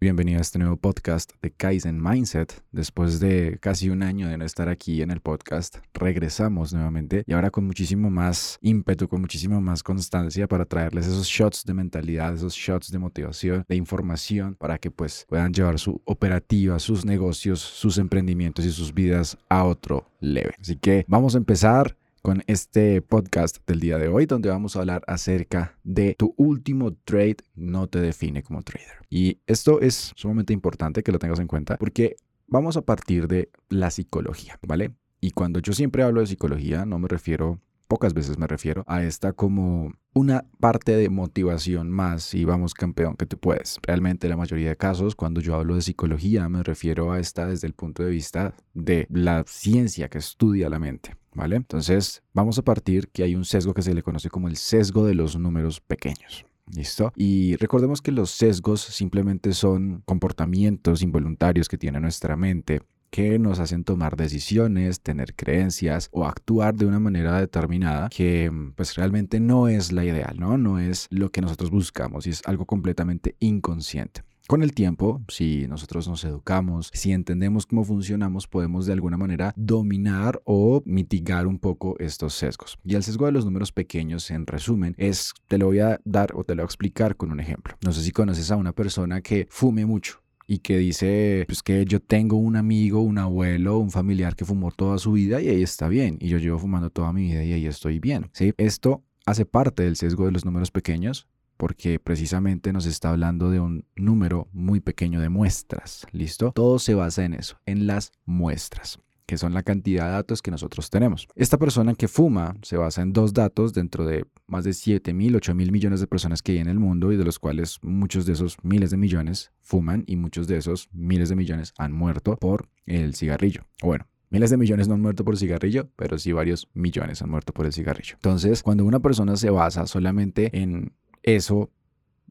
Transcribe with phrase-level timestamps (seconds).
[0.00, 2.62] Bienvenido a este nuevo podcast de Kaizen Mindset.
[2.70, 7.32] Después de casi un año de no estar aquí en el podcast, regresamos nuevamente y
[7.32, 12.32] ahora con muchísimo más ímpetu, con muchísima más constancia para traerles esos shots de mentalidad,
[12.32, 17.58] esos shots de motivación, de información para que pues puedan llevar su operativa, sus negocios,
[17.58, 20.54] sus emprendimientos y sus vidas a otro level.
[20.60, 24.80] Así que vamos a empezar con este podcast del día de hoy, donde vamos a
[24.80, 28.98] hablar acerca de tu último trade no te define como trader.
[29.10, 33.50] Y esto es sumamente importante que lo tengas en cuenta porque vamos a partir de
[33.68, 34.94] la psicología, ¿vale?
[35.20, 39.02] Y cuando yo siempre hablo de psicología, no me refiero pocas veces me refiero a
[39.02, 43.78] esta como una parte de motivación más y vamos campeón que tú puedes.
[43.82, 47.66] Realmente la mayoría de casos cuando yo hablo de psicología me refiero a esta desde
[47.66, 51.16] el punto de vista de la ciencia que estudia la mente.
[51.38, 51.56] ¿Vale?
[51.56, 55.06] Entonces, vamos a partir que hay un sesgo que se le conoce como el sesgo
[55.06, 56.44] de los números pequeños.
[56.74, 57.12] ¿Listo?
[57.16, 63.58] Y recordemos que los sesgos simplemente son comportamientos involuntarios que tiene nuestra mente que nos
[63.58, 69.68] hacen tomar decisiones, tener creencias o actuar de una manera determinada que pues realmente no
[69.68, 70.58] es la ideal, ¿no?
[70.58, 74.22] No es lo que nosotros buscamos y es algo completamente inconsciente.
[74.48, 79.52] Con el tiempo, si nosotros nos educamos, si entendemos cómo funcionamos, podemos de alguna manera
[79.56, 82.78] dominar o mitigar un poco estos sesgos.
[82.82, 86.30] Y el sesgo de los números pequeños, en resumen, es, te lo voy a dar
[86.34, 87.76] o te lo voy a explicar con un ejemplo.
[87.84, 91.84] No sé si conoces a una persona que fume mucho y que dice, pues que
[91.84, 95.62] yo tengo un amigo, un abuelo, un familiar que fumó toda su vida y ahí
[95.62, 96.16] está bien.
[96.20, 98.30] Y yo llevo fumando toda mi vida y ahí estoy bien.
[98.32, 98.54] ¿sí?
[98.56, 103.60] Esto hace parte del sesgo de los números pequeños porque precisamente nos está hablando de
[103.60, 106.52] un número muy pequeño de muestras, ¿listo?
[106.52, 110.50] Todo se basa en eso, en las muestras que son la cantidad de datos que
[110.50, 111.28] nosotros tenemos.
[111.34, 115.36] Esta persona que fuma se basa en dos datos dentro de más de 7 mil,
[115.36, 118.24] 8 mil millones de personas que hay en el mundo y de los cuales muchos
[118.24, 122.36] de esos miles de millones fuman y muchos de esos miles de millones han muerto
[122.36, 123.66] por el cigarrillo.
[123.82, 127.54] Bueno, Miles de millones no han muerto por cigarrillo, pero sí varios millones han muerto
[127.54, 128.14] por el cigarrillo.
[128.16, 130.92] Entonces, cuando una persona se basa solamente en
[131.36, 131.70] eso,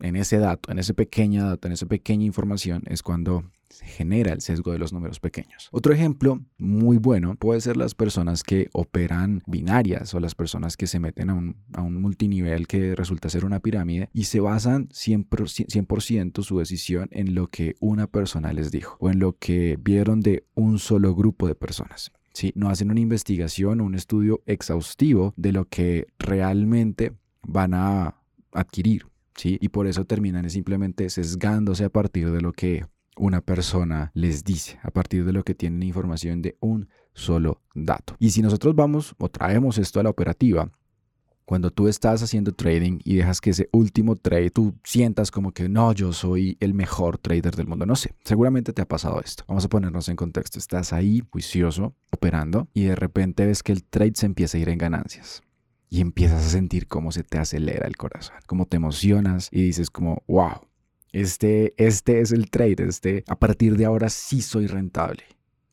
[0.02, 4.34] en ese dato, en ese pequeño dato, en esa pequeña información, es cuando se genera
[4.34, 5.70] el sesgo de los números pequeños.
[5.72, 10.88] Otro ejemplo muy bueno puede ser las personas que operan binarias o las personas que
[10.88, 14.88] se meten a un, a un multinivel que resulta ser una pirámide y se basan
[14.90, 20.22] 100%, su decisión en lo que una persona les dijo o en lo que vieron
[20.22, 22.12] de un solo grupo de personas.
[22.34, 22.54] ¿sí?
[22.56, 28.16] No hacen una investigación o un estudio exhaustivo de lo que realmente van a
[28.60, 29.58] adquirir, ¿sí?
[29.62, 32.86] Y por eso terminan simplemente sesgándose a partir de lo que
[33.18, 38.16] una persona les dice, a partir de lo que tienen información de un solo dato.
[38.20, 40.70] Y si nosotros vamos o traemos esto a la operativa,
[41.46, 45.70] cuando tú estás haciendo trading y dejas que ese último trade tú sientas como que
[45.70, 47.86] no, yo soy el mejor trader del mundo.
[47.86, 49.46] No sé, seguramente te ha pasado esto.
[49.48, 50.60] Vamos a ponernos en contexto.
[50.60, 54.68] Estás ahí juicioso, operando y de repente ves que el trade se empieza a ir
[54.68, 55.42] en ganancias
[55.90, 59.90] y empiezas a sentir cómo se te acelera el corazón, cómo te emocionas y dices
[59.90, 60.68] como, wow,
[61.14, 65.24] este, este es el trade, este, a partir de ahora sí soy rentable.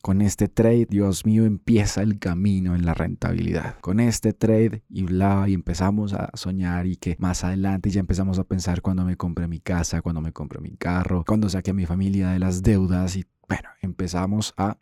[0.01, 3.79] Con este trade, Dios mío, empieza el camino en la rentabilidad.
[3.79, 8.37] Con este trade y bla, y empezamos a soñar y que más adelante ya empezamos
[8.37, 11.73] a pensar cuando me compre mi casa, cuando me compre mi carro, cuando saque a
[11.73, 14.77] mi familia de las deudas y bueno, empezamos a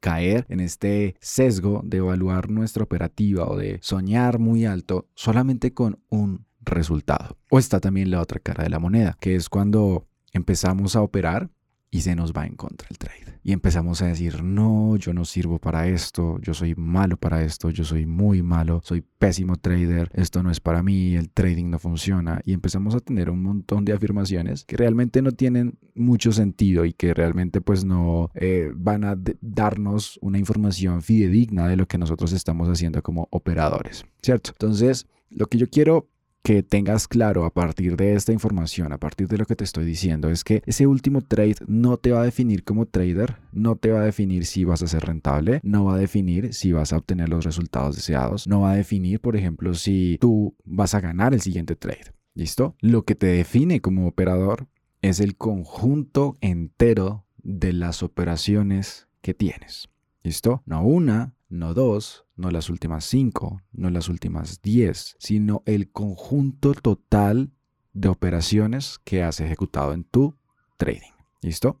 [0.00, 6.00] caer en este sesgo de evaluar nuestra operativa o de soñar muy alto solamente con
[6.08, 7.36] un resultado.
[7.50, 11.50] O está también la otra cara de la moneda, que es cuando empezamos a operar
[11.90, 13.40] y se nos va en contra el trade.
[13.42, 17.70] Y empezamos a decir, no, yo no sirvo para esto, yo soy malo para esto,
[17.70, 21.78] yo soy muy malo, soy pésimo trader, esto no es para mí, el trading no
[21.78, 22.40] funciona.
[22.44, 26.92] Y empezamos a tener un montón de afirmaciones que realmente no tienen mucho sentido y
[26.92, 32.32] que realmente pues no eh, van a darnos una información fidedigna de lo que nosotros
[32.32, 34.50] estamos haciendo como operadores, ¿cierto?
[34.52, 36.08] Entonces, lo que yo quiero
[36.42, 39.84] que tengas claro a partir de esta información, a partir de lo que te estoy
[39.84, 43.90] diciendo, es que ese último trade no te va a definir como trader, no te
[43.90, 46.96] va a definir si vas a ser rentable, no va a definir si vas a
[46.96, 51.34] obtener los resultados deseados, no va a definir, por ejemplo, si tú vas a ganar
[51.34, 52.14] el siguiente trade.
[52.34, 52.76] ¿Listo?
[52.80, 54.68] Lo que te define como operador
[55.02, 59.88] es el conjunto entero de las operaciones que tienes.
[60.22, 60.62] ¿Listo?
[60.66, 66.74] No una, no dos, no las últimas cinco, no las últimas diez, sino el conjunto
[66.74, 67.52] total
[67.92, 70.36] de operaciones que has ejecutado en tu
[70.76, 71.12] trading.
[71.40, 71.80] ¿Listo?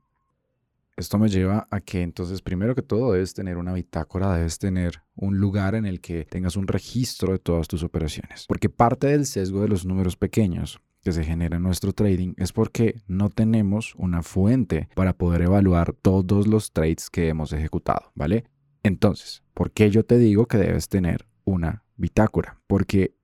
[0.96, 5.02] Esto me lleva a que entonces primero que todo debes tener una bitácora, debes tener
[5.14, 8.44] un lugar en el que tengas un registro de todas tus operaciones.
[8.46, 12.52] Porque parte del sesgo de los números pequeños que se genera en nuestro trading es
[12.52, 18.44] porque no tenemos una fuente para poder evaluar todos los trades que hemos ejecutado, ¿vale?
[18.82, 22.60] Entonces, ¿por qué yo te digo que debes tener una bitácora?
[22.66, 23.14] Porque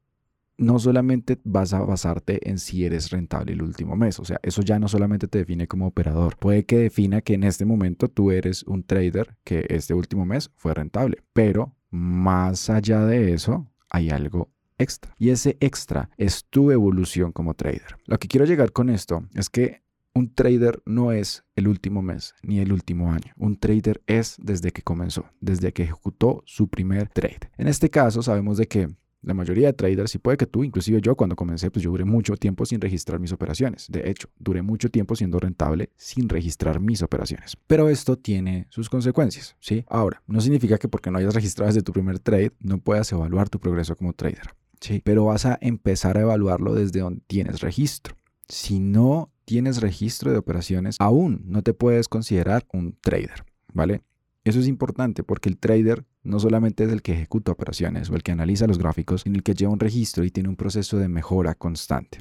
[0.59, 4.63] no solamente vas a basarte en si eres rentable el último mes, o sea, eso
[4.63, 8.31] ya no solamente te define como operador, puede que defina que en este momento tú
[8.31, 14.11] eres un trader que este último mes fue rentable, pero más allá de eso hay
[14.11, 15.15] algo extra.
[15.19, 17.97] Y ese extra es tu evolución como trader.
[18.07, 19.83] Lo que quiero llegar con esto es que
[20.15, 23.35] un trader no es el último mes ni el último año.
[23.37, 27.51] Un trader es desde que comenzó, desde que ejecutó su primer trade.
[27.59, 28.89] En este caso sabemos de que
[29.27, 32.05] la mayoría de traders, y puede que tú, inclusive yo cuando comencé, pues yo duré
[32.05, 33.87] mucho tiempo sin registrar mis operaciones.
[33.91, 37.57] De hecho, duré mucho tiempo siendo rentable sin registrar mis operaciones.
[37.67, 39.85] Pero esto tiene sus consecuencias, ¿sí?
[39.89, 43.49] Ahora, no significa que porque no hayas registrado desde tu primer trade, no puedas evaluar
[43.49, 44.55] tu progreso como trader.
[44.81, 48.17] Sí, pero vas a empezar a evaluarlo desde donde tienes registro.
[48.49, 54.03] Si no tienes registro de operaciones, aún no te puedes considerar un trader, ¿vale?
[54.45, 58.23] Eso es importante porque el trader no solamente es el que ejecuta operaciones o el
[58.23, 61.09] que analiza los gráficos, sino el que lleva un registro y tiene un proceso de
[61.09, 62.19] mejora constante.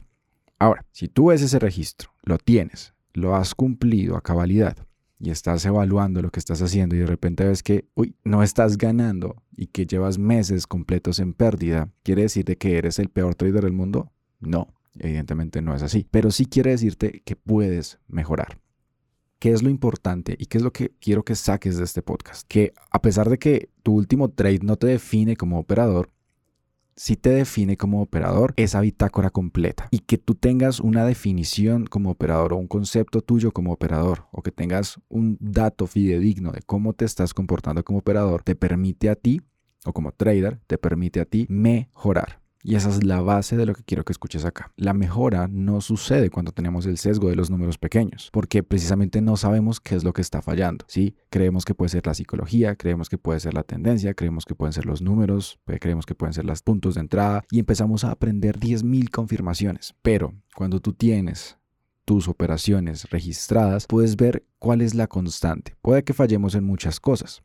[0.58, 4.78] Ahora, si tú ves ese registro, lo tienes, lo has cumplido a cabalidad
[5.20, 8.78] y estás evaluando lo que estás haciendo y de repente ves que, uy, no estás
[8.78, 13.64] ganando y que llevas meses completos en pérdida, ¿quiere decirte que eres el peor trader
[13.64, 14.12] del mundo?
[14.40, 18.60] No, evidentemente no es así, pero sí quiere decirte que puedes mejorar.
[19.40, 22.48] ¿Qué es lo importante y qué es lo que quiero que saques de este podcast?
[22.48, 26.10] Que a pesar de que tu último trade no te define como operador,
[26.96, 32.12] si te define como operador esa bitácora completa y que tú tengas una definición como
[32.12, 36.94] operador o un concepto tuyo como operador o que tengas un dato fidedigno de cómo
[36.94, 39.42] te estás comportando como operador, te permite a ti
[39.86, 42.45] o como trader, te permite a ti mejorar.
[42.68, 44.72] Y esa es la base de lo que quiero que escuches acá.
[44.76, 49.38] La mejora no sucede cuando tenemos el sesgo de los números pequeños, porque precisamente no
[49.38, 50.84] sabemos qué es lo que está fallando.
[50.88, 51.16] ¿sí?
[51.30, 54.74] Creemos que puede ser la psicología, creemos que puede ser la tendencia, creemos que pueden
[54.74, 58.60] ser los números, creemos que pueden ser los puntos de entrada y empezamos a aprender
[58.60, 59.94] 10.000 confirmaciones.
[60.02, 61.60] Pero cuando tú tienes
[62.04, 65.76] tus operaciones registradas, puedes ver cuál es la constante.
[65.84, 67.44] Puede que fallemos en muchas cosas,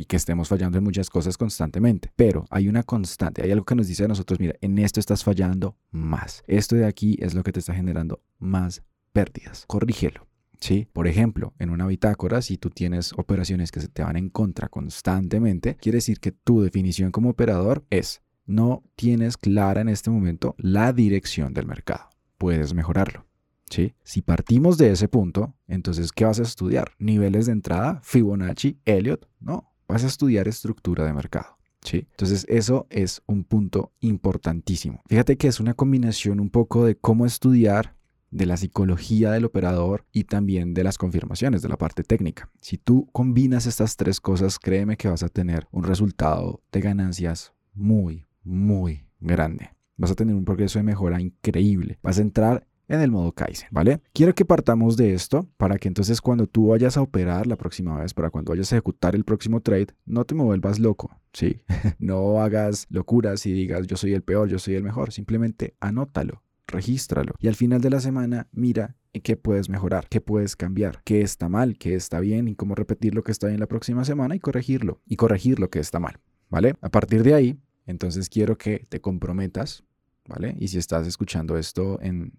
[0.00, 2.10] y que estemos fallando en muchas cosas constantemente.
[2.16, 5.24] Pero hay una constante, hay algo que nos dice a nosotros, mira, en esto estás
[5.24, 6.42] fallando más.
[6.46, 8.82] Esto de aquí es lo que te está generando más
[9.12, 9.64] pérdidas.
[9.66, 10.26] Corrígelo.
[10.58, 10.88] ¿Sí?
[10.92, 14.68] Por ejemplo, en una bitácora, si tú tienes operaciones que se te van en contra
[14.68, 20.54] constantemente, quiere decir que tu definición como operador es no tienes clara en este momento
[20.56, 22.08] la dirección del mercado.
[22.38, 23.26] Puedes mejorarlo.
[23.68, 23.94] ¿Sí?
[24.02, 26.92] Si partimos de ese punto, entonces, ¿qué vas a estudiar?
[26.98, 28.00] ¿Niveles de entrada?
[28.02, 28.80] ¿Fibonacci?
[28.84, 29.28] ¿Elliot?
[29.38, 31.58] No vas a estudiar estructura de mercado.
[31.82, 32.06] ¿sí?
[32.10, 35.02] Entonces eso es un punto importantísimo.
[35.08, 37.94] Fíjate que es una combinación un poco de cómo estudiar
[38.30, 42.48] de la psicología del operador y también de las confirmaciones de la parte técnica.
[42.60, 47.52] Si tú combinas estas tres cosas, créeme que vas a tener un resultado de ganancias
[47.74, 49.70] muy, muy grande.
[49.96, 51.98] Vas a tener un progreso de mejora increíble.
[52.02, 54.00] Vas a entrar en el modo Kaizen, ¿vale?
[54.12, 57.96] Quiero que partamos de esto para que entonces cuando tú vayas a operar la próxima
[57.96, 61.62] vez, para cuando vayas a ejecutar el próximo trade, no te vuelvas loco, ¿sí?
[62.00, 66.42] no hagas locuras y digas yo soy el peor, yo soy el mejor, simplemente anótalo,
[66.66, 71.20] regístralo y al final de la semana mira qué puedes mejorar, qué puedes cambiar, qué
[71.20, 74.34] está mal, qué está bien y cómo repetir lo que está bien la próxima semana
[74.34, 76.74] y corregirlo y corregir lo que está mal, ¿vale?
[76.80, 79.84] A partir de ahí, entonces quiero que te comprometas
[80.30, 80.56] ¿vale?
[80.58, 82.32] Y si estás escuchando esto en,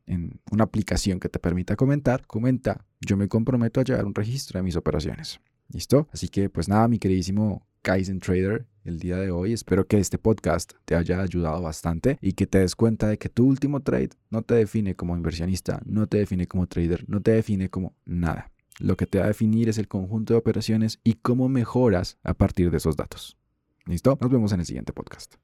[0.51, 4.63] una aplicación que te permita comentar, comenta, yo me comprometo a llevar un registro de
[4.63, 5.39] mis operaciones.
[5.69, 6.07] ¿Listo?
[6.11, 10.17] Así que pues nada, mi queridísimo Kaizen Trader, el día de hoy espero que este
[10.17, 14.09] podcast te haya ayudado bastante y que te des cuenta de que tu último trade
[14.29, 18.51] no te define como inversionista, no te define como trader, no te define como nada.
[18.79, 22.33] Lo que te va a definir es el conjunto de operaciones y cómo mejoras a
[22.33, 23.37] partir de esos datos.
[23.85, 24.17] ¿Listo?
[24.19, 25.35] Nos vemos en el siguiente podcast.